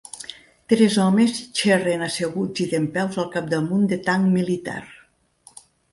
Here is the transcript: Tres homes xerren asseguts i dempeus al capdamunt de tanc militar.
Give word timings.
Tres 0.71 0.95
homes 1.01 1.35
xerren 1.59 2.05
asseguts 2.05 2.63
i 2.65 2.67
dempeus 2.73 3.19
al 3.25 3.27
capdamunt 3.37 3.87
de 3.93 4.03
tanc 4.09 4.33
militar. 4.39 4.79